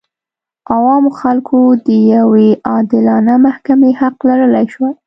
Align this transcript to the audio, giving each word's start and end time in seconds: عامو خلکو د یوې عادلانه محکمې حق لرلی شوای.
عامو 0.71 1.11
خلکو 1.21 1.57
د 1.85 1.87
یوې 2.13 2.49
عادلانه 2.69 3.33
محکمې 3.45 3.91
حق 3.99 4.15
لرلی 4.29 4.65
شوای. 4.73 4.93